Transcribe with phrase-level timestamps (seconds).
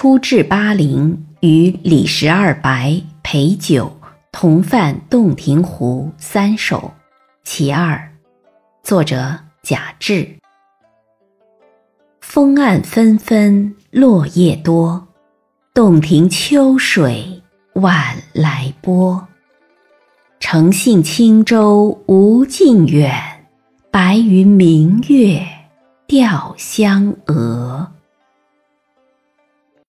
[0.00, 3.98] 初至巴陵，与李十二白陪酒，
[4.30, 6.92] 同泛洞庭湖三首，
[7.42, 8.08] 其二。
[8.84, 10.38] 作者贾至。
[12.20, 15.08] 风岸纷纷落叶多，
[15.74, 17.42] 洞庭秋水
[17.72, 19.26] 晚来波。
[20.38, 23.12] 诚信轻舟无尽远，
[23.90, 25.44] 白云明月
[26.06, 27.94] 钓香鹅。